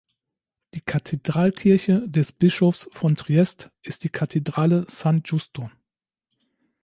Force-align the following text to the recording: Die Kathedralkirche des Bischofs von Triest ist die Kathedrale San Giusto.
Die 0.73 0.81
Kathedralkirche 0.81 2.09
des 2.09 2.31
Bischofs 2.31 2.89
von 2.91 3.15
Triest 3.15 3.69
ist 3.83 4.03
die 4.03 4.09
Kathedrale 4.09 4.85
San 4.89 5.21
Giusto. 5.21 5.69